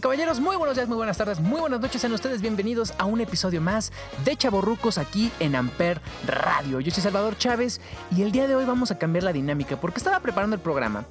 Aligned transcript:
Caballeros, 0.00 0.38
muy 0.38 0.56
buenos 0.56 0.76
días, 0.76 0.86
muy 0.86 0.96
buenas 0.96 1.16
tardes, 1.16 1.40
muy 1.40 1.60
buenas 1.60 1.80
noches. 1.80 2.00
Sean 2.00 2.12
ustedes 2.12 2.40
bienvenidos 2.40 2.94
a 2.98 3.04
un 3.04 3.20
episodio 3.20 3.60
más 3.60 3.90
de 4.24 4.36
Chaborrucos 4.36 4.96
aquí 4.96 5.32
en 5.40 5.56
Amper 5.56 6.00
Radio. 6.26 6.78
Yo 6.78 6.92
soy 6.92 7.02
Salvador 7.02 7.36
Chávez 7.36 7.80
y 8.14 8.22
el 8.22 8.30
día 8.30 8.46
de 8.46 8.54
hoy 8.54 8.64
vamos 8.64 8.92
a 8.92 8.98
cambiar 8.98 9.24
la 9.24 9.32
dinámica 9.32 9.80
porque 9.80 9.98
estaba 9.98 10.20
preparando 10.20 10.54
el 10.54 10.62
programa 10.62 11.04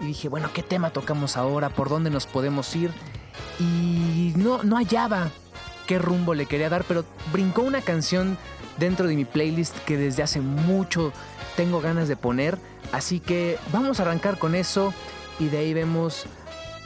y 0.00 0.06
dije, 0.06 0.28
bueno, 0.28 0.50
¿qué 0.52 0.62
tema 0.62 0.90
tocamos 0.90 1.38
ahora? 1.38 1.70
¿Por 1.70 1.88
dónde 1.88 2.10
nos 2.10 2.26
podemos 2.26 2.74
ir? 2.76 2.90
Y 3.58 4.34
no, 4.36 4.62
no 4.62 4.76
hallaba 4.76 5.30
qué 5.86 5.98
rumbo 5.98 6.34
le 6.34 6.44
quería 6.44 6.68
dar, 6.68 6.84
pero 6.84 7.04
brincó 7.32 7.62
una 7.62 7.80
canción 7.80 8.36
dentro 8.78 9.06
de 9.06 9.16
mi 9.16 9.24
playlist 9.24 9.76
que 9.86 9.96
desde 9.96 10.22
hace 10.22 10.40
mucho 10.40 11.12
tengo 11.56 11.80
ganas 11.80 12.08
de 12.08 12.16
poner. 12.16 12.58
Así 12.92 13.20
que 13.20 13.58
vamos 13.72 14.00
a 14.00 14.02
arrancar 14.02 14.38
con 14.38 14.54
eso 14.54 14.92
y 15.38 15.48
de 15.48 15.58
ahí 15.58 15.72
vemos 15.72 16.26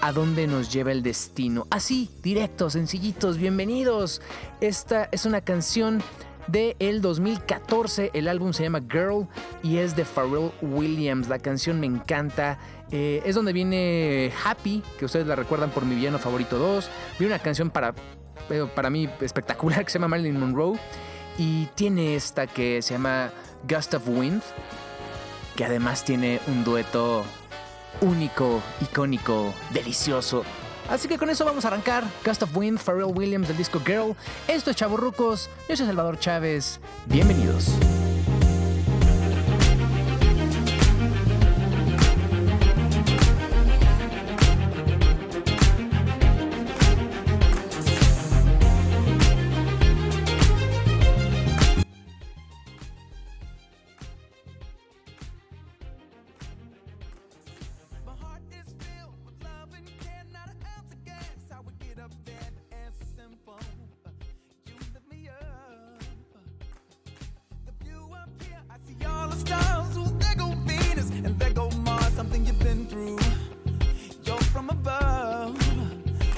a 0.00 0.12
dónde 0.12 0.46
nos 0.46 0.72
lleva 0.72 0.92
el 0.92 1.02
destino. 1.02 1.66
Así, 1.70 2.10
directos, 2.22 2.74
sencillitos, 2.74 3.38
bienvenidos. 3.38 4.22
Esta 4.60 5.08
es 5.12 5.26
una 5.26 5.40
canción 5.40 6.02
de 6.46 6.76
el 6.78 7.00
2014. 7.00 8.10
El 8.14 8.28
álbum 8.28 8.52
se 8.52 8.64
llama 8.64 8.80
Girl 8.90 9.26
y 9.62 9.78
es 9.78 9.96
de 9.96 10.04
Pharrell 10.04 10.52
Williams. 10.62 11.28
La 11.28 11.38
canción 11.38 11.80
me 11.80 11.86
encanta. 11.86 12.58
Eh, 12.90 13.22
es 13.24 13.34
donde 13.34 13.52
viene 13.52 14.32
Happy, 14.44 14.82
que 14.98 15.04
ustedes 15.04 15.26
la 15.26 15.36
recuerdan 15.36 15.70
por 15.70 15.84
mi 15.84 15.94
villano 15.94 16.18
favorito 16.18 16.58
2. 16.58 16.88
Viene 17.18 17.34
una 17.34 17.42
canción 17.42 17.70
para, 17.70 17.94
eh, 18.50 18.66
para 18.74 18.90
mí 18.90 19.08
espectacular 19.20 19.84
que 19.84 19.90
se 19.90 19.98
llama 19.98 20.08
Marilyn 20.08 20.38
Monroe. 20.38 20.78
Y 21.38 21.66
tiene 21.74 22.16
esta 22.16 22.46
que 22.46 22.82
se 22.82 22.94
llama 22.94 23.30
Gust 23.68 23.94
of 23.94 24.08
Wind, 24.08 24.42
que 25.54 25.64
además 25.64 26.04
tiene 26.04 26.40
un 26.48 26.64
dueto 26.64 27.24
único, 28.00 28.62
icónico, 28.80 29.52
delicioso. 29.70 30.44
Así 30.88 31.06
que 31.06 31.18
con 31.18 31.28
eso 31.28 31.44
vamos 31.44 31.64
a 31.64 31.68
arrancar. 31.68 32.04
Gust 32.24 32.42
of 32.42 32.56
Wind, 32.56 32.78
Pharrell 32.78 33.12
Williams 33.14 33.48
del 33.48 33.56
disco 33.56 33.80
Girl. 33.84 34.16
Esto 34.46 34.70
es 34.70 34.76
Chavorrucos. 34.76 35.50
Yo 35.68 35.76
soy 35.76 35.86
Salvador 35.86 36.18
Chávez. 36.18 36.80
Bienvenidos. 37.06 37.68
Through. 72.88 73.18
You're 74.24 74.40
from 74.52 74.70
above. 74.70 75.60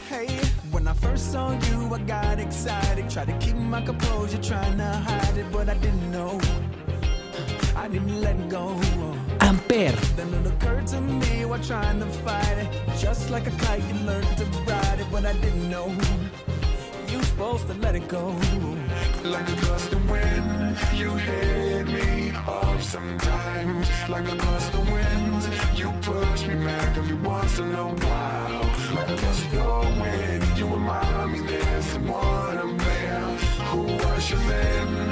Hey, 0.09 0.27
when 0.71 0.88
I 0.88 0.93
first 0.94 1.33
saw 1.33 1.53
you, 1.53 1.94
I 1.94 1.99
got 2.00 2.41
excited. 2.41 3.09
Tried 3.09 3.28
to 3.28 3.38
keep 3.38 3.56
my 3.56 3.81
composure, 3.81 4.43
trying 4.43 4.77
to 4.78 4.84
hide 4.84 5.37
it, 5.37 5.47
but 5.53 5.69
I 5.69 5.75
didn't 5.75 6.11
know. 6.11 6.41
I 7.77 7.88
didn't 7.88 8.21
let 8.21 8.49
go. 8.49 8.75
Amper. 9.38 9.94
Then 10.16 10.34
it 10.34 10.47
occurred 10.47 10.87
to 10.88 11.00
me 11.00 11.44
while 11.44 11.62
trying 11.62 12.00
to 12.00 12.06
fight 12.06 12.59
it. 12.59 12.69
Just 12.99 13.31
like 13.31 13.47
a 13.47 13.53
kite, 13.62 13.82
you 13.84 13.94
learned 14.05 14.37
to 14.38 14.44
ride 14.69 15.00
it, 15.00 15.06
but 15.11 15.25
I 15.25 15.32
didn't 15.34 15.71
know. 15.71 15.88
Supposed 17.41 17.69
to 17.69 17.75
let 17.81 17.95
it 17.95 18.06
go. 18.06 18.37
Like 19.25 19.49
a 19.49 19.56
gust 19.62 19.91
of 19.95 20.11
wind, 20.11 20.77
you 20.95 21.09
hit 21.15 21.87
me 21.87 22.33
off 22.47 22.83
sometimes. 22.83 23.89
Like 24.11 24.28
a 24.31 24.37
gust 24.37 24.75
of 24.75 24.91
wind, 24.93 25.43
you 25.75 25.91
push 26.03 26.47
me 26.47 26.56
back 26.67 26.99
every 26.99 27.17
once 27.17 27.59
in 27.59 27.75
a 27.75 27.87
while. 27.87 28.65
Like 28.95 29.09
a 29.09 29.17
gust 29.17 29.55
of 29.55 30.00
wind, 30.03 30.59
you 30.59 30.67
remind 30.67 31.33
me 31.33 31.41
there's 31.41 31.87
someone 31.87 32.59
up 32.59 32.77
there 32.77 33.21
who 33.71 33.87
ushers 34.12 34.39
in 34.39 35.09
the 35.09 35.09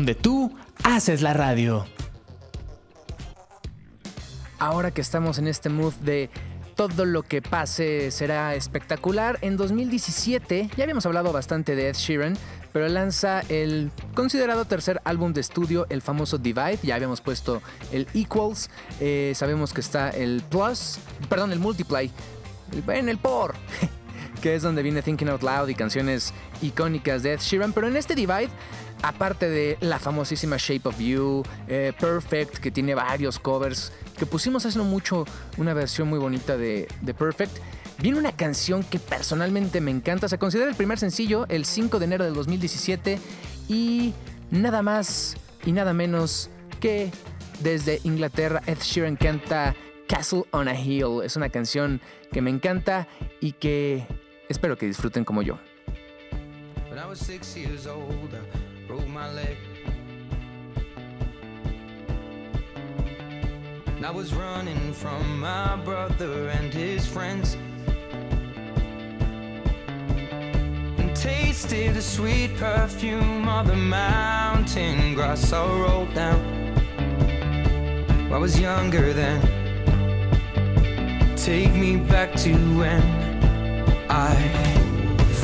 Donde 0.00 0.14
tú 0.14 0.50
haces 0.82 1.20
la 1.20 1.34
radio. 1.34 1.84
Ahora 4.58 4.92
que 4.92 5.02
estamos 5.02 5.38
en 5.38 5.46
este 5.46 5.68
mood 5.68 5.92
de 5.96 6.30
todo 6.74 7.04
lo 7.04 7.22
que 7.22 7.42
pase 7.42 8.10
será 8.10 8.54
espectacular, 8.54 9.38
en 9.42 9.58
2017 9.58 10.70
ya 10.74 10.84
habíamos 10.84 11.04
hablado 11.04 11.34
bastante 11.34 11.76
de 11.76 11.90
Ed 11.90 11.96
Sheeran, 11.96 12.38
pero 12.72 12.88
lanza 12.88 13.42
el 13.50 13.90
considerado 14.14 14.64
tercer 14.64 15.02
álbum 15.04 15.34
de 15.34 15.42
estudio, 15.42 15.86
el 15.90 16.00
famoso 16.00 16.38
Divide. 16.38 16.78
Ya 16.82 16.94
habíamos 16.94 17.20
puesto 17.20 17.60
el 17.92 18.06
Equals, 18.14 18.70
eh, 19.00 19.34
sabemos 19.34 19.74
que 19.74 19.82
está 19.82 20.08
el 20.08 20.42
Plus, 20.48 20.98
perdón, 21.28 21.52
el 21.52 21.58
Multiply, 21.58 22.10
en 22.88 23.08
el 23.10 23.18
Por. 23.18 23.54
Que 24.40 24.54
es 24.54 24.62
donde 24.62 24.82
viene 24.82 25.02
Thinking 25.02 25.28
Out 25.28 25.42
Loud 25.42 25.68
y 25.68 25.74
canciones 25.74 26.32
icónicas 26.62 27.22
de 27.22 27.34
Ed 27.34 27.40
Sheeran. 27.40 27.72
Pero 27.72 27.88
en 27.88 27.96
este 27.96 28.14
Divide, 28.14 28.50
aparte 29.02 29.48
de 29.48 29.76
la 29.80 29.98
famosísima 29.98 30.56
Shape 30.58 30.88
of 30.88 30.98
You, 30.98 31.42
eh, 31.68 31.92
Perfect, 31.98 32.56
que 32.58 32.70
tiene 32.70 32.94
varios 32.94 33.38
covers, 33.38 33.92
que 34.18 34.26
pusimos 34.26 34.66
hace 34.66 34.78
no 34.78 34.84
mucho 34.84 35.24
una 35.56 35.74
versión 35.74 36.08
muy 36.08 36.18
bonita 36.18 36.56
de, 36.56 36.88
de 37.00 37.14
Perfect, 37.14 37.56
viene 37.98 38.18
una 38.18 38.32
canción 38.32 38.82
que 38.82 38.98
personalmente 38.98 39.80
me 39.80 39.90
encanta. 39.90 40.28
Se 40.28 40.38
considera 40.38 40.70
el 40.70 40.76
primer 40.76 40.98
sencillo, 40.98 41.46
el 41.48 41.64
5 41.64 41.98
de 41.98 42.04
enero 42.04 42.24
del 42.24 42.34
2017, 42.34 43.18
y 43.68 44.14
nada 44.50 44.82
más 44.82 45.36
y 45.64 45.72
nada 45.72 45.92
menos 45.92 46.50
que 46.80 47.10
desde 47.60 48.00
Inglaterra, 48.04 48.62
Ed 48.66 48.78
Sheeran 48.80 49.16
canta 49.16 49.74
Castle 50.08 50.44
on 50.50 50.68
a 50.68 50.78
Hill. 50.78 51.22
Es 51.22 51.36
una 51.36 51.50
canción 51.50 52.00
que 52.32 52.40
me 52.40 52.50
encanta 52.50 53.06
y 53.40 53.52
que 53.52 54.06
espero 54.50 54.76
que 54.76 54.86
disfruten 54.86 55.24
como 55.24 55.42
yo. 55.42 55.58
I 56.92 57.06
was 57.06 57.30
I 64.02 64.12
was 64.12 64.34
running 64.34 64.92
from 64.92 65.40
my 65.40 65.76
brother 65.84 66.48
and 66.48 66.74
his 66.74 67.06
friends. 67.06 67.56
And 70.98 71.14
tasted 71.14 71.94
the 71.94 72.02
sweet 72.02 72.56
perfume 72.56 73.48
of 73.48 73.68
the 73.68 73.76
mountain 73.76 75.14
grass 75.14 75.52
I 75.52 75.64
rolled 75.64 76.12
down. 76.12 76.40
I 78.32 78.38
was 78.38 78.58
younger 78.58 79.12
then. 79.12 79.40
Take 81.36 81.72
me 81.72 81.96
back 81.96 82.34
to 82.36 82.52
when 82.76 83.29
I 84.12 84.34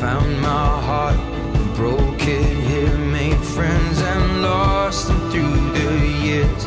found 0.00 0.40
my 0.40 0.80
heart, 0.88 1.16
broke 1.76 2.20
it 2.22 2.56
here, 2.68 2.98
made 2.98 3.38
friends 3.38 4.02
and 4.02 4.42
lost 4.42 5.06
them 5.06 5.30
through 5.30 5.70
the 5.70 6.08
years. 6.24 6.64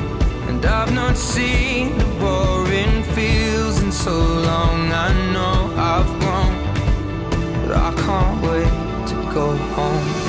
And 0.48 0.66
I've 0.66 0.94
not 0.94 1.18
seen 1.18 1.98
the 1.98 2.06
boring 2.22 3.04
fields 3.16 3.82
in 3.84 3.92
so 3.92 4.18
long. 4.18 4.94
I 4.94 5.10
know 5.34 5.74
I've 5.76 6.12
grown, 6.22 7.68
but 7.68 7.76
I 7.76 7.94
can't 8.06 8.42
wait 8.44 9.08
to 9.10 9.34
go 9.34 9.58
home. 9.76 10.29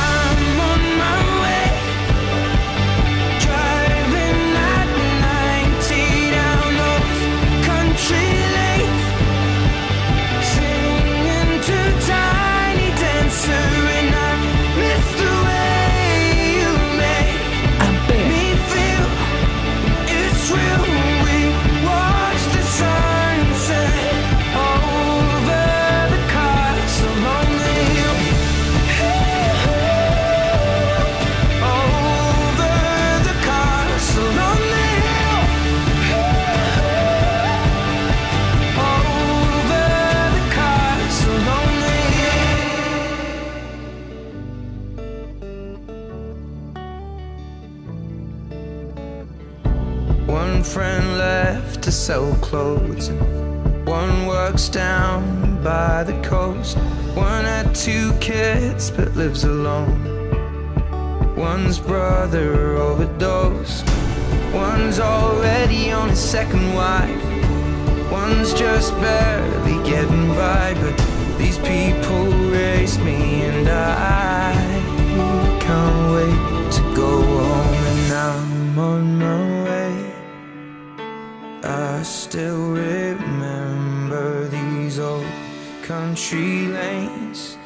tree 86.31 86.67
lanes 86.67 87.57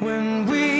when 0.00 0.44
we 0.46 0.71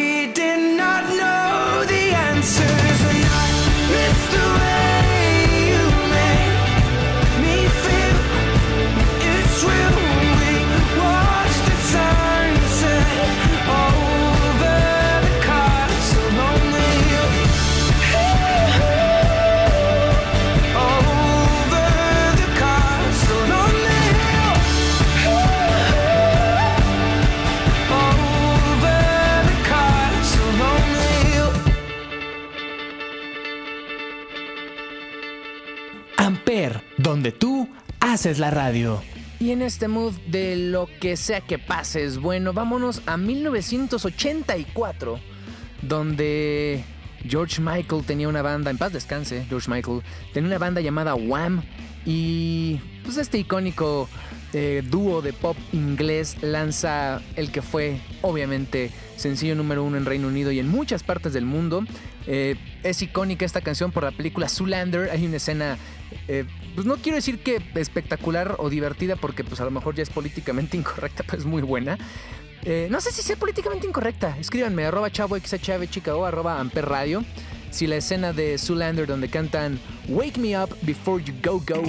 es 38.30 38.38
la 38.38 38.50
radio. 38.50 39.02
Y 39.40 39.50
en 39.50 39.62
este 39.62 39.88
mood 39.88 40.12
de 40.28 40.54
lo 40.54 40.88
que 41.00 41.16
sea 41.16 41.40
que 41.40 41.58
pase 41.58 42.04
es 42.04 42.18
bueno, 42.18 42.52
vámonos 42.52 43.02
a 43.06 43.16
1984, 43.16 45.18
donde 45.82 46.84
George 47.26 47.60
Michael 47.60 48.04
tenía 48.04 48.28
una 48.28 48.42
banda, 48.42 48.70
en 48.70 48.78
paz 48.78 48.92
descanse, 48.92 49.44
George 49.48 49.68
Michael, 49.68 50.02
tenía 50.32 50.48
una 50.48 50.58
banda 50.58 50.80
llamada 50.80 51.14
Wham 51.14 51.62
y 52.04 52.80
pues 53.04 53.16
este 53.16 53.38
icónico 53.38 54.08
eh, 54.52 54.82
dúo 54.88 55.22
de 55.22 55.32
pop 55.32 55.56
inglés 55.72 56.36
lanza 56.42 57.20
el 57.36 57.50
que 57.50 57.62
fue 57.62 57.98
obviamente 58.20 58.90
sencillo 59.16 59.54
número 59.54 59.82
uno 59.82 59.96
en 59.96 60.04
Reino 60.04 60.28
Unido 60.28 60.52
y 60.52 60.60
en 60.60 60.68
muchas 60.68 61.02
partes 61.02 61.32
del 61.32 61.46
mundo. 61.46 61.84
Eh, 62.26 62.56
es 62.84 63.02
icónica 63.02 63.44
esta 63.44 63.62
canción 63.62 63.90
por 63.90 64.04
la 64.04 64.12
película 64.12 64.48
Zoolander, 64.48 65.10
hay 65.10 65.26
una 65.26 65.38
escena... 65.38 65.76
Eh, 66.28 66.44
pues 66.74 66.86
no 66.86 66.96
quiero 66.96 67.16
decir 67.16 67.42
que 67.42 67.62
espectacular 67.74 68.56
o 68.58 68.70
divertida, 68.70 69.16
porque 69.16 69.44
pues 69.44 69.60
a 69.60 69.64
lo 69.64 69.70
mejor 69.70 69.94
ya 69.94 70.02
es 70.02 70.10
políticamente 70.10 70.76
incorrecta, 70.78 71.24
pero 71.24 71.38
es 71.38 71.46
muy 71.46 71.62
buena. 71.62 71.98
Eh, 72.64 72.88
no 72.90 73.00
sé 73.00 73.10
si 73.10 73.22
sea 73.22 73.36
políticamente 73.36 73.86
incorrecta. 73.86 74.36
Escríbanme, 74.38 74.84
arroba 74.84 75.10
chavo 75.10 75.36
arroba 76.24 76.60
amper 76.60 76.86
radio. 76.86 77.24
Si 77.70 77.86
la 77.86 77.96
escena 77.96 78.32
de 78.32 78.58
Zoolander 78.58 79.06
donde 79.06 79.28
cantan 79.28 79.80
Wake 80.08 80.38
me 80.38 80.56
up 80.62 80.76
before 80.82 81.22
you 81.24 81.32
go 81.42 81.58
go 81.66 81.82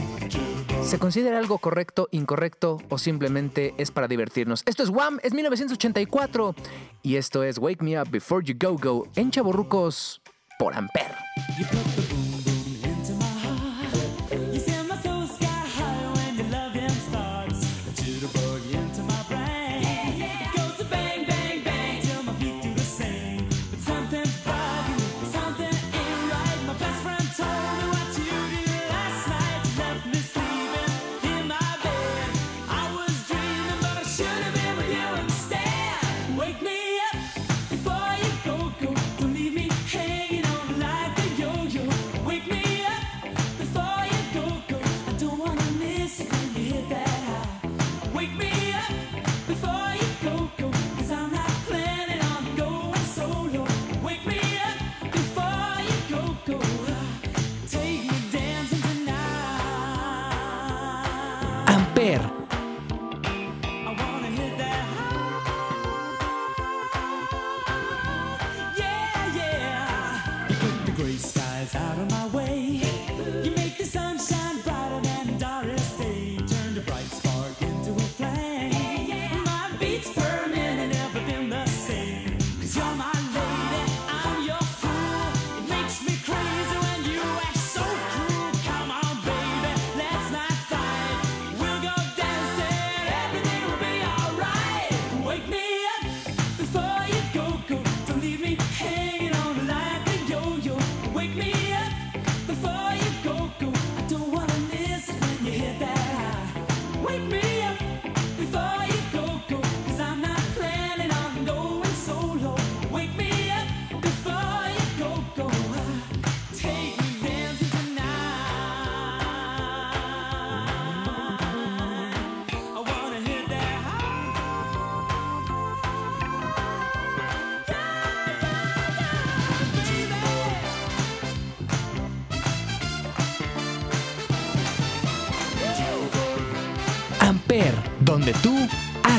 se 0.84 1.00
considera 1.00 1.40
algo 1.40 1.60
correcto, 1.60 2.10
incorrecto 2.12 2.78
o 2.90 2.98
simplemente 2.98 3.74
es 3.78 3.92
para 3.92 4.08
divertirnos. 4.08 4.64
Esto 4.66 4.84
es 4.84 4.90
Wham, 4.90 5.20
es 5.24 5.34
1984 5.34 6.56
y 7.02 7.16
esto 7.16 7.44
es 7.44 7.58
Wake 7.58 7.84
me 7.84 8.00
up 8.00 8.10
before 8.10 8.46
you 8.46 8.56
go 8.60 8.78
go 8.78 9.08
en 9.16 9.32
Chaborrucos 9.32 10.22
por 10.60 10.76
Amper. 10.76 11.16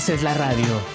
Es 0.07 0.23
la 0.23 0.35
radio. 0.35 0.94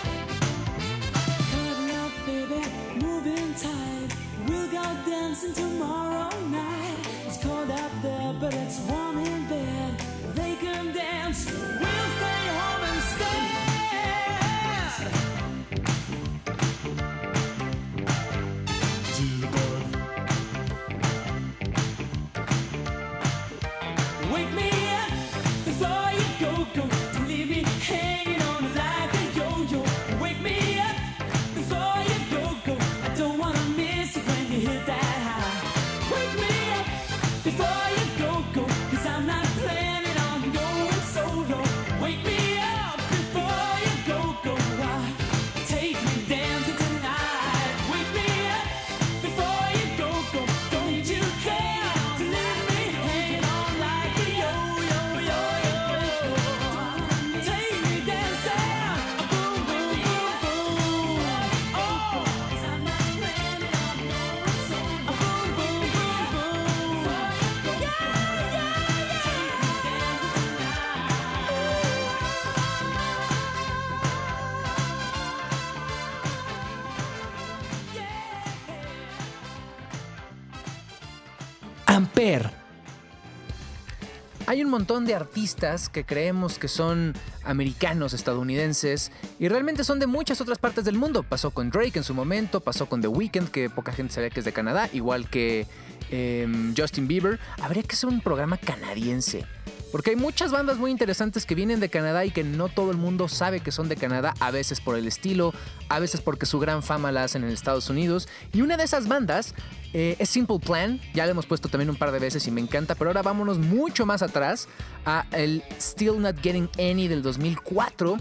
Hay 84.49 84.63
un 84.63 84.71
montón 84.71 85.05
de 85.05 85.13
artistas 85.13 85.89
que 85.89 86.05
creemos 86.05 86.57
que 86.57 86.67
son 86.67 87.13
americanos, 87.43 88.13
estadounidenses, 88.13 89.11
y 89.37 89.47
realmente 89.47 89.83
son 89.83 89.99
de 89.99 90.07
muchas 90.07 90.41
otras 90.41 90.57
partes 90.57 90.85
del 90.85 90.97
mundo. 90.97 91.21
Pasó 91.21 91.51
con 91.51 91.69
Drake 91.69 91.99
en 91.99 92.03
su 92.03 92.15
momento, 92.15 92.59
pasó 92.59 92.87
con 92.87 92.99
The 92.99 93.09
Weeknd, 93.09 93.49
que 93.49 93.69
poca 93.69 93.91
gente 93.91 94.13
sabía 94.13 94.31
que 94.31 94.39
es 94.39 94.45
de 94.45 94.51
Canadá, 94.51 94.89
igual 94.91 95.29
que 95.29 95.67
em, 96.09 96.73
Justin 96.75 97.07
Bieber. 97.07 97.39
Habría 97.61 97.83
que 97.83 97.95
hacer 97.95 98.09
un 98.09 98.21
programa 98.21 98.57
canadiense. 98.57 99.45
Porque 99.91 100.11
hay 100.11 100.15
muchas 100.15 100.51
bandas 100.51 100.77
muy 100.77 100.91
interesantes 100.91 101.45
que 101.45 101.55
vienen 101.55 101.79
de 101.79 101.89
Canadá 101.89 102.23
y 102.25 102.31
que 102.31 102.43
no 102.43 102.69
todo 102.69 102.91
el 102.91 102.97
mundo 102.97 103.27
sabe 103.27 103.59
que 103.59 103.71
son 103.71 103.89
de 103.89 103.95
Canadá, 103.95 104.33
a 104.39 104.51
veces 104.51 104.81
por 104.81 104.95
el 104.95 105.07
estilo, 105.07 105.53
a 105.89 105.99
veces 105.99 106.21
porque 106.21 106.45
su 106.45 106.59
gran 106.59 106.83
fama 106.83 107.11
la 107.11 107.23
hacen 107.23 107.43
en 107.43 107.49
Estados 107.49 107.89
Unidos. 107.89 108.27
Y 108.53 108.61
una 108.61 108.77
de 108.77 108.83
esas 108.83 109.07
bandas 109.07 109.55
eh, 109.93 110.15
es 110.19 110.29
Simple 110.29 110.59
Plan, 110.59 111.01
ya 111.13 111.25
la 111.25 111.31
hemos 111.31 111.47
puesto 111.47 111.69
también 111.69 111.89
un 111.89 111.95
par 111.95 112.11
de 112.11 112.19
veces 112.19 112.45
y 112.47 112.51
me 112.51 112.61
encanta, 112.61 112.95
pero 112.95 113.09
ahora 113.09 113.23
vámonos 113.23 113.57
mucho 113.57 114.05
más 114.05 114.21
atrás 114.21 114.67
a 115.05 115.25
el 115.31 115.63
Still 115.79 116.21
Not 116.21 116.39
Getting 116.41 116.69
Any 116.77 117.07
del 117.07 117.23
2004 117.23 118.17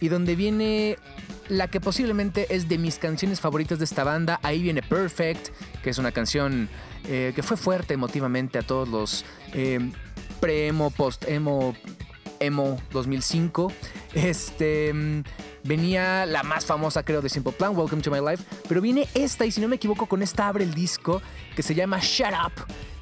y 0.00 0.08
donde 0.08 0.36
viene 0.36 0.98
la 1.48 1.68
que 1.68 1.80
posiblemente 1.80 2.54
es 2.54 2.68
de 2.68 2.78
mis 2.78 2.98
canciones 2.98 3.40
favoritas 3.40 3.78
de 3.78 3.84
esta 3.84 4.04
banda. 4.04 4.38
Ahí 4.42 4.62
viene 4.62 4.82
Perfect, 4.82 5.48
que 5.82 5.90
es 5.90 5.98
una 5.98 6.12
canción 6.12 6.68
eh, 7.08 7.32
que 7.34 7.42
fue 7.42 7.56
fuerte 7.56 7.94
emotivamente 7.94 8.58
a 8.58 8.62
todos 8.62 8.88
los 8.88 9.24
eh, 9.54 9.90
pre-emo, 10.40 10.90
post-emo, 10.90 11.74
emo 12.40 12.80
2005. 12.92 13.72
Este. 14.14 14.92
mm, 14.92 15.22
Venía 15.64 16.24
la 16.24 16.42
más 16.42 16.64
famosa, 16.64 17.02
creo, 17.02 17.20
de 17.20 17.28
Simple 17.28 17.52
Plan, 17.52 17.76
Welcome 17.76 18.00
to 18.00 18.10
My 18.10 18.20
Life. 18.20 18.42
Pero 18.68 18.80
viene 18.80 19.06
esta, 19.14 19.44
y 19.44 19.50
si 19.50 19.60
no 19.60 19.68
me 19.68 19.76
equivoco, 19.76 20.06
con 20.06 20.22
esta 20.22 20.48
abre 20.48 20.64
el 20.64 20.72
disco, 20.72 21.20
que 21.54 21.62
se 21.62 21.74
llama 21.74 21.98
Shut 22.00 22.32
Up, 22.32 22.52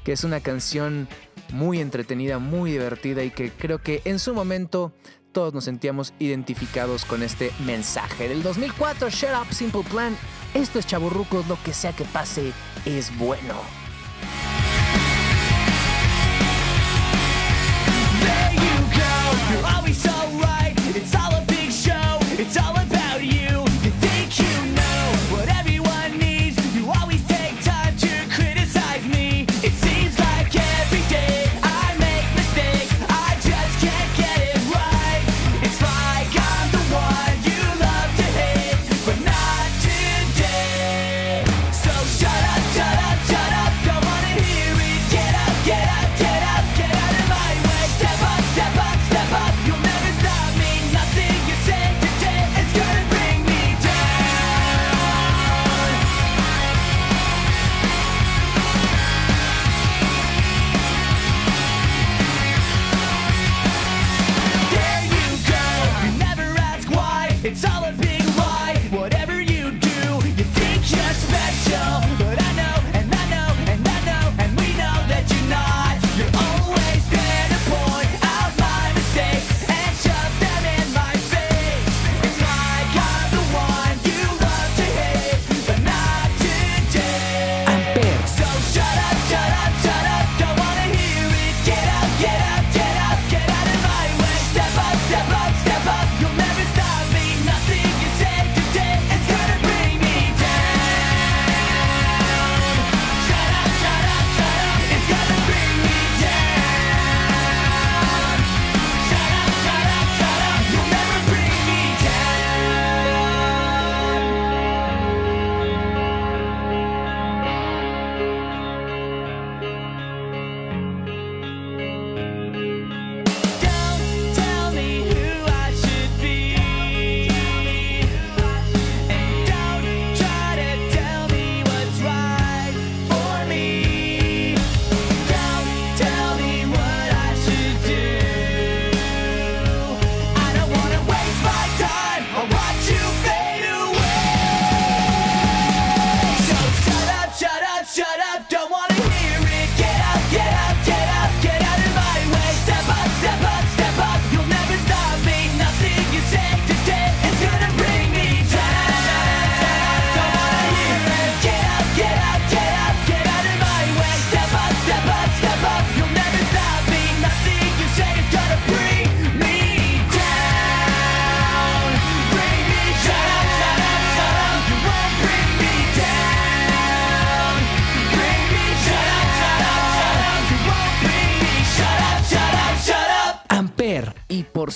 que 0.04 0.12
es 0.12 0.24
una 0.24 0.40
canción 0.40 1.08
muy 1.52 1.80
entretenida, 1.80 2.40
muy 2.40 2.72
divertida 2.72 3.22
y 3.22 3.30
que 3.30 3.52
creo 3.52 3.80
que 3.80 4.02
en 4.04 4.18
su 4.18 4.34
momento 4.34 4.92
todos 5.30 5.54
nos 5.54 5.64
sentíamos 5.64 6.12
identificados 6.18 7.04
con 7.04 7.22
este 7.22 7.52
mensaje. 7.64 8.28
Del 8.28 8.42
2004, 8.42 9.10
Shut 9.10 9.30
Up, 9.40 9.54
Simple 9.54 9.84
Plan. 9.84 10.16
Esto 10.54 10.80
es 10.80 10.86
Chaburrucos, 10.86 11.46
lo 11.46 11.62
que 11.62 11.72
sea 11.72 11.92
que 11.92 12.04
pase 12.04 12.52
es 12.84 13.16
bueno. 13.16 13.85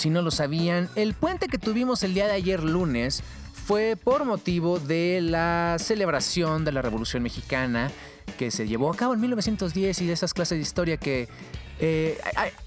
Si 0.00 0.08
no 0.08 0.22
lo 0.22 0.30
sabían, 0.30 0.88
el 0.96 1.12
puente 1.12 1.46
que 1.46 1.58
tuvimos 1.58 2.02
el 2.04 2.14
día 2.14 2.26
de 2.26 2.32
ayer 2.32 2.64
lunes 2.64 3.22
fue 3.52 3.98
por 4.02 4.24
motivo 4.24 4.78
de 4.78 5.20
la 5.20 5.76
celebración 5.78 6.64
de 6.64 6.72
la 6.72 6.80
Revolución 6.80 7.22
Mexicana 7.22 7.90
que 8.38 8.50
se 8.50 8.66
llevó 8.66 8.90
a 8.90 8.96
cabo 8.96 9.12
en 9.12 9.20
1910 9.20 10.00
y 10.00 10.06
de 10.06 10.12
esas 10.14 10.32
clases 10.32 10.56
de 10.56 10.62
historia 10.62 10.96
que 10.96 11.28
eh, 11.80 12.18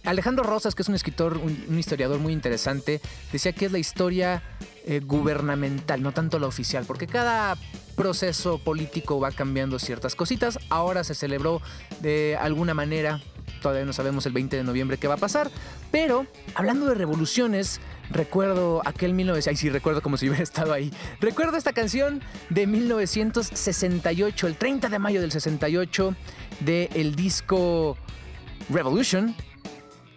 Alejandro 0.03 0.43
Rosas, 0.43 0.75
que 0.75 0.83
es 0.83 0.89
un 0.89 0.95
escritor, 0.95 1.37
un, 1.37 1.65
un 1.69 1.79
historiador 1.79 2.19
muy 2.19 2.33
interesante, 2.33 3.01
decía 3.31 3.51
que 3.51 3.65
es 3.65 3.71
la 3.71 3.79
historia 3.79 4.43
eh, 4.85 4.99
gubernamental, 5.03 6.03
no 6.03 6.11
tanto 6.11 6.37
la 6.37 6.45
oficial, 6.45 6.85
porque 6.85 7.07
cada 7.07 7.57
proceso 7.95 8.57
político 8.59 9.19
va 9.19 9.31
cambiando 9.31 9.79
ciertas 9.79 10.15
cositas. 10.15 10.59
Ahora 10.69 11.03
se 11.03 11.15
celebró 11.15 11.61
de 12.01 12.37
alguna 12.39 12.73
manera 12.73 13.21
Todavía 13.63 13.85
no 13.85 13.93
sabemos 13.93 14.25
el 14.25 14.33
20 14.33 14.57
de 14.57 14.63
noviembre 14.63 14.97
qué 14.97 15.07
va 15.07 15.13
a 15.15 15.17
pasar. 15.17 15.49
Pero 15.89 16.27
hablando 16.53 16.85
de 16.85 16.95
revoluciones, 16.95 17.79
recuerdo 18.11 18.81
aquel 18.85 19.13
1900. 19.13 19.47
Ay, 19.47 19.55
sí, 19.55 19.69
recuerdo 19.69 20.01
como 20.01 20.17
si 20.17 20.27
hubiera 20.27 20.43
estado 20.43 20.73
ahí. 20.73 20.91
Recuerdo 21.21 21.57
esta 21.57 21.71
canción 21.71 22.21
de 22.49 22.67
1968, 22.67 24.47
el 24.47 24.57
30 24.57 24.89
de 24.89 24.99
mayo 24.99 25.21
del 25.21 25.31
68, 25.31 26.15
del 26.59 27.15
disco 27.15 27.97
Revolution. 28.69 29.33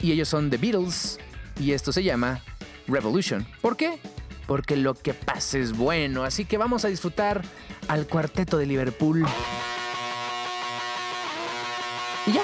Y 0.00 0.12
ellos 0.12 0.28
son 0.28 0.50
The 0.50 0.58
Beatles. 0.58 1.18
Y 1.60 1.70
esto 1.70 1.92
se 1.92 2.02
llama 2.02 2.42
Revolution. 2.88 3.46
¿Por 3.62 3.76
qué? 3.76 4.00
Porque 4.46 4.76
lo 4.76 4.94
que 4.94 5.14
pasa 5.14 5.58
es 5.58 5.76
bueno. 5.76 6.24
Así 6.24 6.44
que 6.44 6.58
vamos 6.58 6.84
a 6.84 6.88
disfrutar 6.88 7.42
al 7.88 8.06
cuarteto 8.06 8.58
de 8.58 8.66
Liverpool. 8.66 9.26
Y 12.26 12.32
ya. 12.32 12.42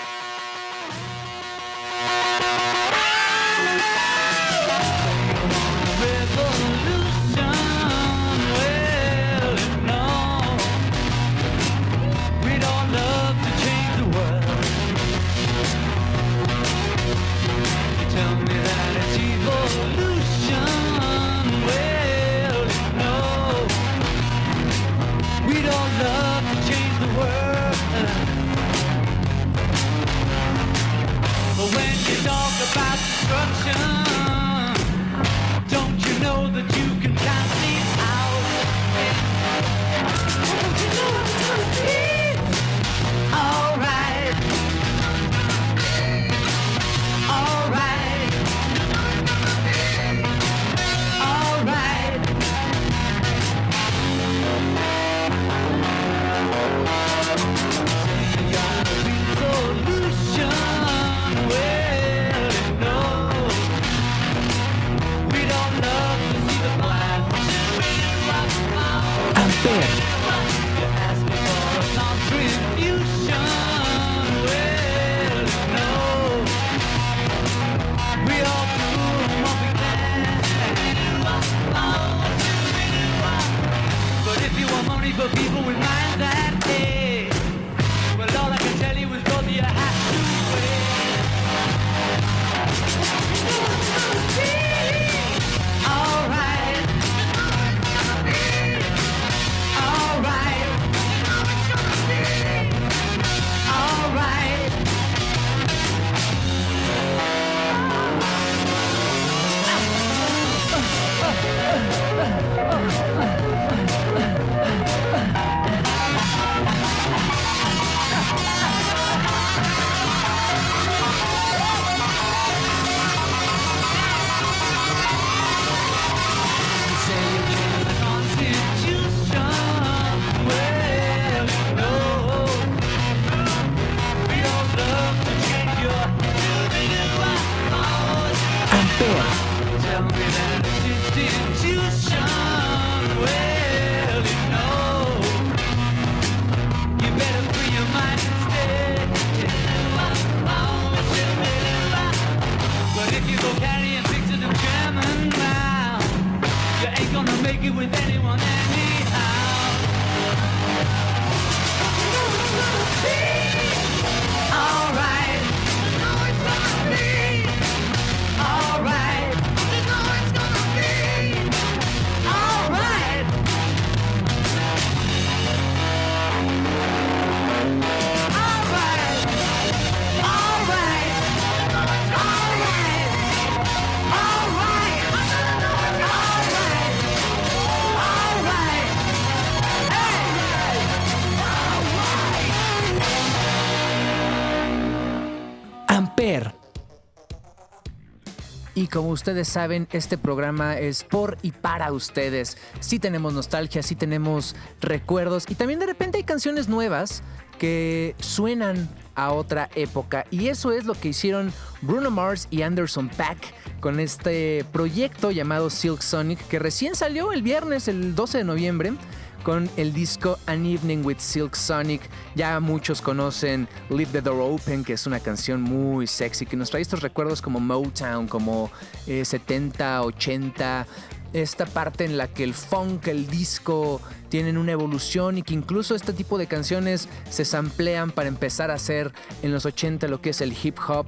Y 198.74 198.88
como 198.88 199.10
ustedes 199.10 199.48
saben, 199.48 199.86
este 199.92 200.16
programa 200.16 200.78
es 200.78 201.04
por 201.04 201.36
y 201.42 201.52
para 201.52 201.92
ustedes. 201.92 202.56
Sí 202.80 202.98
tenemos 202.98 203.34
nostalgia, 203.34 203.82
sí 203.82 203.94
tenemos 203.94 204.56
recuerdos 204.80 205.44
y 205.48 205.54
también 205.54 205.78
de 205.78 205.86
repente 205.86 206.18
hay 206.18 206.24
canciones 206.24 206.68
nuevas 206.68 207.22
que 207.58 208.16
suenan 208.18 208.88
a 209.14 209.32
otra 209.32 209.68
época. 209.74 210.24
Y 210.30 210.48
eso 210.48 210.72
es 210.72 210.86
lo 210.86 210.94
que 210.94 211.08
hicieron 211.08 211.52
Bruno 211.82 212.10
Mars 212.10 212.48
y 212.50 212.62
Anderson 212.62 213.10
Pack 213.10 213.38
con 213.80 214.00
este 214.00 214.64
proyecto 214.72 215.30
llamado 215.30 215.68
Silk 215.68 216.00
Sonic 216.00 216.46
que 216.48 216.58
recién 216.58 216.94
salió 216.94 217.32
el 217.32 217.42
viernes, 217.42 217.88
el 217.88 218.14
12 218.14 218.38
de 218.38 218.44
noviembre 218.44 218.92
con 219.42 219.68
el 219.76 219.92
disco 219.92 220.38
An 220.46 220.64
Evening 220.66 221.04
with 221.04 221.18
Silk 221.18 221.54
Sonic. 221.54 222.02
Ya 222.34 222.60
muchos 222.60 223.00
conocen 223.00 223.68
Leave 223.90 224.12
the 224.12 224.20
Door 224.20 224.40
Open, 224.40 224.84
que 224.84 224.94
es 224.94 225.06
una 225.06 225.20
canción 225.20 225.62
muy 225.62 226.06
sexy 226.06 226.46
que 226.46 226.56
nos 226.56 226.70
trae 226.70 226.82
estos 226.82 227.02
recuerdos 227.02 227.42
como 227.42 227.60
Motown, 227.60 228.28
como 228.28 228.70
eh, 229.06 229.24
70, 229.24 230.02
80. 230.02 230.86
Esta 231.32 231.66
parte 231.66 232.04
en 232.04 232.18
la 232.18 232.28
que 232.28 232.44
el 232.44 232.54
funk, 232.54 233.08
el 233.08 233.26
disco 233.26 234.00
tienen 234.28 234.58
una 234.58 234.72
evolución 234.72 235.38
y 235.38 235.42
que 235.42 235.54
incluso 235.54 235.94
este 235.94 236.12
tipo 236.12 236.38
de 236.38 236.46
canciones 236.46 237.08
se 237.30 237.44
samplean 237.44 238.10
para 238.10 238.28
empezar 238.28 238.70
a 238.70 238.74
hacer 238.74 239.12
en 239.42 239.52
los 239.52 239.64
80 239.64 240.08
lo 240.08 240.20
que 240.20 240.30
es 240.30 240.40
el 240.40 240.54
hip 240.62 240.78
hop. 240.86 241.06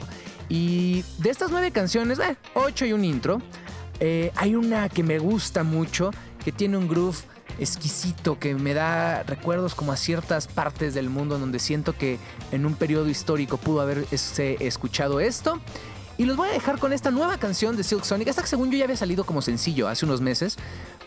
Y 0.48 1.04
de 1.18 1.30
estas 1.30 1.50
nueve 1.50 1.70
canciones, 1.70 2.18
eh, 2.18 2.36
ocho 2.54 2.86
y 2.86 2.92
un 2.92 3.04
intro, 3.04 3.40
eh, 4.00 4.32
hay 4.36 4.54
una 4.54 4.88
que 4.88 5.02
me 5.02 5.18
gusta 5.18 5.62
mucho, 5.62 6.10
que 6.44 6.52
tiene 6.52 6.76
un 6.76 6.88
groove 6.88 7.18
exquisito 7.58 8.38
que 8.38 8.54
me 8.54 8.74
da 8.74 9.22
recuerdos 9.22 9.74
como 9.74 9.92
a 9.92 9.96
ciertas 9.96 10.46
partes 10.46 10.94
del 10.94 11.10
mundo 11.10 11.38
donde 11.38 11.58
siento 11.58 11.96
que 11.96 12.18
en 12.52 12.66
un 12.66 12.74
periodo 12.74 13.08
histórico 13.08 13.56
pudo 13.56 13.80
haber 13.80 14.06
este, 14.10 14.66
escuchado 14.66 15.20
esto. 15.20 15.60
Y 16.16 16.26
los 16.26 16.36
voy 16.36 16.48
a 16.48 16.52
dejar 16.52 16.78
con 16.78 16.92
esta 16.92 17.10
nueva 17.10 17.38
canción 17.38 17.76
de 17.76 17.82
Silk 17.82 18.04
Sonic. 18.04 18.28
Esta 18.28 18.42
que 18.42 18.48
según 18.48 18.70
yo 18.70 18.78
ya 18.78 18.84
había 18.84 18.96
salido 18.96 19.24
como 19.24 19.42
sencillo 19.42 19.88
hace 19.88 20.04
unos 20.04 20.20
meses. 20.20 20.56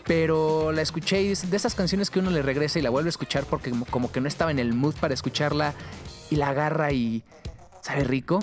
Pero 0.06 0.72
la 0.72 0.82
escuché 0.82 1.34
de 1.34 1.56
esas 1.56 1.74
canciones 1.74 2.10
que 2.10 2.18
uno 2.18 2.30
le 2.30 2.42
regresa 2.42 2.78
y 2.78 2.82
la 2.82 2.90
vuelve 2.90 3.08
a 3.08 3.10
escuchar 3.10 3.44
porque 3.44 3.72
como 3.90 4.12
que 4.12 4.20
no 4.20 4.28
estaba 4.28 4.50
en 4.50 4.58
el 4.58 4.74
mood 4.74 4.94
para 4.96 5.14
escucharla. 5.14 5.74
Y 6.30 6.36
la 6.36 6.50
agarra 6.50 6.92
y 6.92 7.22
sabe 7.80 8.04
rico. 8.04 8.40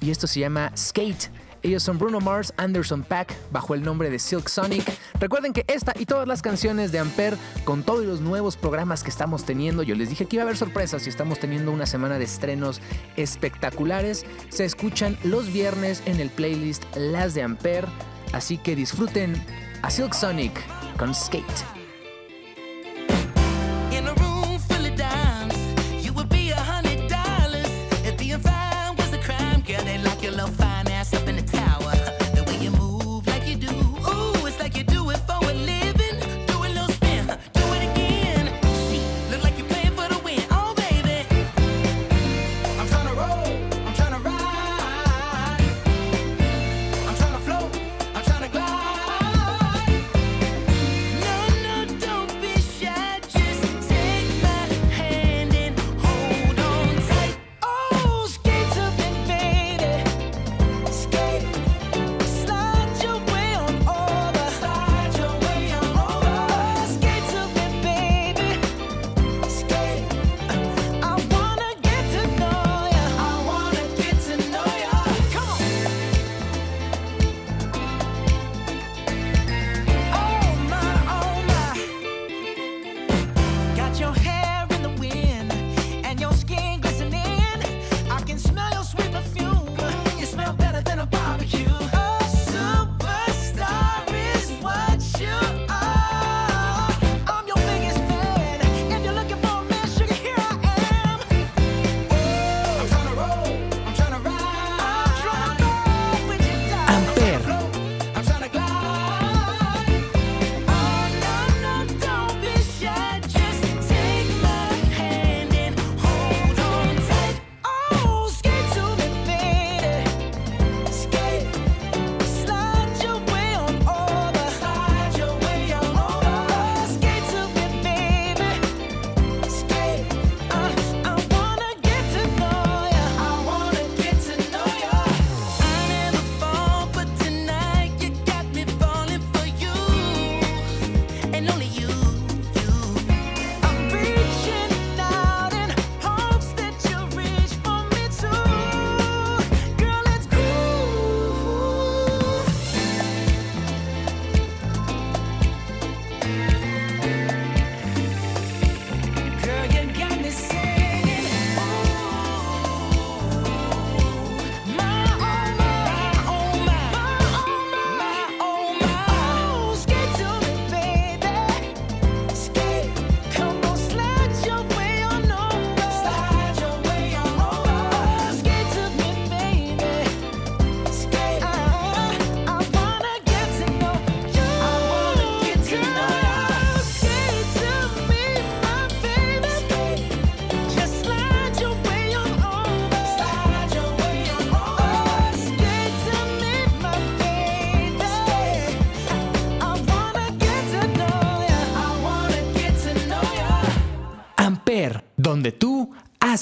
Y 0.00 0.10
esto 0.10 0.26
se 0.26 0.40
llama 0.40 0.72
Skate. 0.76 1.30
Ellos 1.62 1.82
son 1.82 1.98
Bruno 1.98 2.20
Mars, 2.20 2.52
Anderson 2.56 3.02
Pack, 3.02 3.34
bajo 3.50 3.74
el 3.74 3.82
nombre 3.82 4.10
de 4.10 4.18
Silk 4.18 4.48
Sonic. 4.48 4.84
Recuerden 5.20 5.52
que 5.52 5.64
esta 5.68 5.94
y 5.98 6.06
todas 6.06 6.26
las 6.26 6.42
canciones 6.42 6.90
de 6.92 6.98
Ampere, 6.98 7.36
con 7.64 7.82
todos 7.82 8.04
los 8.04 8.20
nuevos 8.20 8.56
programas 8.56 9.02
que 9.02 9.10
estamos 9.10 9.44
teniendo, 9.44 9.82
yo 9.82 9.94
les 9.94 10.08
dije 10.08 10.26
que 10.26 10.36
iba 10.36 10.42
a 10.42 10.46
haber 10.46 10.56
sorpresas 10.56 11.06
y 11.06 11.10
estamos 11.10 11.38
teniendo 11.38 11.70
una 11.70 11.86
semana 11.86 12.18
de 12.18 12.24
estrenos 12.24 12.80
espectaculares, 13.16 14.26
se 14.48 14.64
escuchan 14.64 15.16
los 15.24 15.52
viernes 15.52 16.02
en 16.06 16.20
el 16.20 16.30
playlist 16.30 16.84
Las 16.96 17.34
de 17.34 17.42
Ampere. 17.42 17.88
Así 18.32 18.58
que 18.58 18.74
disfruten 18.74 19.34
a 19.82 19.90
Silk 19.90 20.14
Sonic 20.14 20.52
con 20.96 21.14
Skate. 21.14 21.81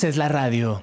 Haces 0.00 0.16
la 0.16 0.30
radio. 0.30 0.82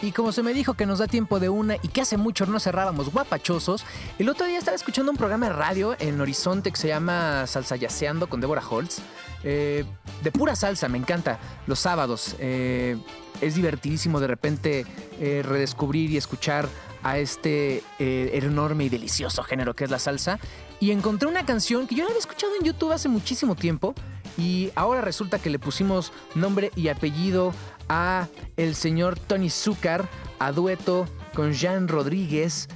Y 0.00 0.12
como 0.12 0.30
se 0.30 0.44
me 0.44 0.54
dijo 0.54 0.74
que 0.74 0.86
nos 0.86 1.00
da 1.00 1.08
tiempo 1.08 1.40
de 1.40 1.48
una 1.48 1.74
y 1.82 1.88
que 1.88 2.02
hace 2.02 2.16
mucho 2.16 2.46
no 2.46 2.60
cerrábamos 2.60 3.12
guapachosos, 3.12 3.84
el 4.20 4.28
otro 4.28 4.46
día 4.46 4.58
estaba 4.58 4.76
escuchando 4.76 5.10
un 5.10 5.16
programa 5.18 5.46
de 5.46 5.54
radio 5.54 5.96
en 5.98 6.20
Horizonte 6.20 6.70
que 6.70 6.76
se 6.76 6.86
llama 6.86 7.48
Salsa 7.48 7.74
Yaceando 7.74 8.28
con 8.28 8.40
Deborah 8.40 8.62
Holtz. 8.64 9.00
Eh, 9.42 9.84
de 10.22 10.30
pura 10.30 10.54
salsa, 10.54 10.88
me 10.88 10.98
encanta. 10.98 11.40
Los 11.66 11.80
sábados. 11.80 12.36
eh, 12.38 12.96
es 13.40 13.56
divertidísimo 13.56 14.20
de 14.20 14.28
repente 14.28 14.86
eh, 15.18 15.42
redescubrir 15.44 16.12
y 16.12 16.16
escuchar 16.16 16.68
a 17.02 17.18
este 17.18 17.82
enorme 17.98 18.84
y 18.84 18.88
delicioso 18.88 19.42
género 19.42 19.74
que 19.74 19.82
es 19.82 19.90
la 19.90 19.98
salsa. 19.98 20.38
Y 20.78 20.92
encontré 20.92 21.26
una 21.28 21.44
canción 21.44 21.88
que 21.88 21.96
yo 21.96 22.04
la 22.04 22.10
había 22.10 22.20
escuchado 22.20 22.52
en 22.60 22.64
YouTube 22.64 22.92
hace 22.92 23.08
muchísimo 23.08 23.56
tiempo. 23.56 23.96
Y 24.38 24.70
ahora 24.74 25.00
resulta 25.00 25.38
que 25.38 25.50
le 25.50 25.58
pusimos 25.58 26.12
nombre 26.34 26.70
y 26.76 26.88
apellido 26.88 27.52
a 27.88 28.28
el 28.56 28.74
señor 28.74 29.18
Tony 29.18 29.50
Zucker 29.50 30.04
a 30.38 30.52
dueto 30.52 31.06
con 31.34 31.52
Jean 31.52 31.88
Rodríguez. 31.88 32.68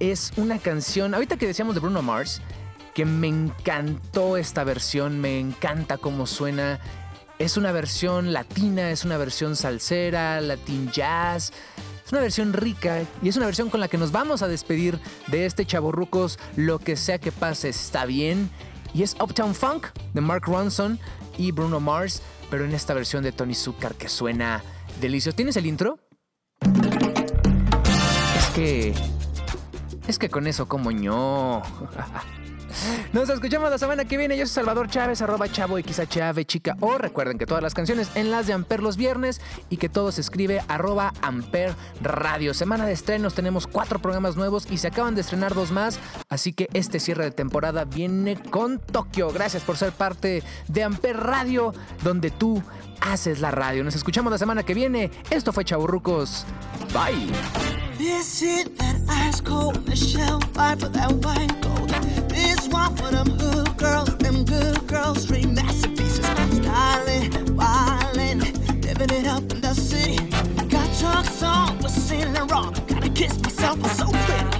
Es 0.00 0.32
una 0.36 0.58
canción, 0.58 1.14
ahorita 1.14 1.36
que 1.36 1.46
decíamos 1.46 1.74
de 1.74 1.80
Bruno 1.80 2.02
Mars, 2.02 2.40
que 2.94 3.04
me 3.04 3.28
encantó 3.28 4.36
esta 4.36 4.64
versión, 4.64 5.20
me 5.20 5.38
encanta 5.38 5.98
cómo 5.98 6.26
suena. 6.26 6.80
Es 7.38 7.56
una 7.56 7.72
versión 7.72 8.32
latina, 8.32 8.90
es 8.90 9.04
una 9.04 9.16
versión 9.16 9.56
salsera, 9.56 10.40
latin 10.40 10.90
jazz. 10.90 11.52
Es 12.04 12.12
una 12.12 12.20
versión 12.20 12.52
rica 12.52 13.02
y 13.22 13.28
es 13.28 13.36
una 13.36 13.46
versión 13.46 13.70
con 13.70 13.80
la 13.80 13.88
que 13.88 13.96
nos 13.96 14.12
vamos 14.12 14.42
a 14.42 14.48
despedir 14.48 14.98
de 15.28 15.46
este 15.46 15.64
chaborrucos. 15.64 16.38
Lo 16.56 16.78
que 16.78 16.96
sea 16.96 17.18
que 17.18 17.32
pase 17.32 17.68
está 17.68 18.04
bien. 18.04 18.50
Y 18.94 19.02
es 19.02 19.16
Uptown 19.20 19.54
Funk 19.54 19.86
de 20.12 20.20
Mark 20.20 20.44
Ronson 20.46 20.98
y 21.38 21.52
Bruno 21.52 21.80
Mars, 21.80 22.22
pero 22.50 22.64
en 22.64 22.74
esta 22.74 22.94
versión 22.94 23.22
de 23.22 23.32
Tony 23.32 23.54
Zucker 23.54 23.94
que 23.94 24.08
suena 24.08 24.62
delicioso. 25.00 25.34
¿Tienes 25.34 25.56
el 25.56 25.66
intro? 25.66 25.98
Es 28.38 28.46
que. 28.54 28.94
Es 30.06 30.18
que 30.18 30.28
con 30.28 30.46
eso 30.46 30.66
como 30.68 30.90
ño. 30.90 31.62
Nos 33.12 33.28
escuchamos 33.28 33.70
la 33.70 33.78
semana 33.78 34.04
que 34.04 34.16
viene. 34.16 34.36
Yo 34.36 34.46
soy 34.46 34.54
Salvador 34.54 34.88
Chávez, 34.88 35.22
arroba 35.22 35.50
chavo 35.50 35.78
XHAV 35.78 36.44
chica 36.44 36.76
o. 36.80 36.98
Recuerden 36.98 37.38
que 37.38 37.46
todas 37.46 37.62
las 37.62 37.74
canciones 37.74 38.10
en 38.14 38.30
las 38.30 38.46
de 38.46 38.52
Amper 38.52 38.82
los 38.82 38.96
viernes 38.96 39.40
y 39.68 39.76
que 39.76 39.88
todo 39.88 40.12
se 40.12 40.20
escribe 40.20 40.62
arroba 40.68 41.12
Amper 41.22 41.74
Radio. 42.00 42.54
Semana 42.54 42.86
de 42.86 42.92
estrenos, 42.92 43.34
tenemos 43.34 43.66
cuatro 43.66 44.00
programas 44.00 44.36
nuevos 44.36 44.66
y 44.70 44.78
se 44.78 44.88
acaban 44.88 45.14
de 45.14 45.20
estrenar 45.22 45.54
dos 45.54 45.70
más. 45.70 45.98
Así 46.28 46.52
que 46.52 46.68
este 46.72 47.00
cierre 47.00 47.24
de 47.24 47.30
temporada 47.30 47.84
viene 47.84 48.40
con 48.50 48.78
Tokio. 48.78 49.30
Gracias 49.32 49.62
por 49.62 49.76
ser 49.76 49.92
parte 49.92 50.42
de 50.68 50.82
Amper 50.82 51.16
Radio, 51.16 51.72
donde 52.02 52.30
tú 52.30 52.62
haces 53.00 53.40
la 53.40 53.50
radio. 53.50 53.84
Nos 53.84 53.94
escuchamos 53.94 54.30
la 54.30 54.38
semana 54.38 54.62
que 54.62 54.74
viene. 54.74 55.10
Esto 55.30 55.52
fue 55.52 55.64
Chaburrucos. 55.64 56.46
Bye. 56.92 57.32
One 62.72 62.96
for 62.96 63.10
them 63.10 63.26
hood 63.38 63.76
girls, 63.76 64.16
them 64.16 64.44
good 64.44 64.86
girls, 64.86 65.22
straight 65.22 65.48
masterpieces. 65.48 66.24
Styling, 66.24 67.30
wildin', 67.56 68.40
living 68.84 69.10
it 69.10 69.26
up 69.26 69.42
in 69.52 69.60
the 69.60 69.74
city. 69.74 70.16
Got 70.68 70.88
chucks 70.98 71.42
on, 71.42 71.78
was 71.78 71.92
sailing 71.92 72.46
wrong. 72.48 72.74
Gotta 72.86 73.10
kiss 73.10 73.40
myself, 73.42 73.78
I'm 73.84 73.90
so 73.90 74.06
pretty. 74.26 74.51